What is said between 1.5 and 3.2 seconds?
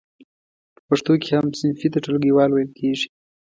صنفي ته ټولګیوال ویل کیږی.